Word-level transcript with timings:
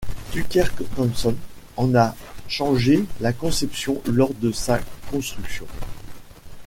Tucker 0.31 0.63
Thompson 0.95 1.35
en 1.77 1.93
a 1.93 2.15
changé 2.47 3.05
la 3.19 3.33
conception 3.33 4.01
lors 4.07 4.33
de 4.33 4.51
sa 4.51 4.79
construction. 5.11 5.67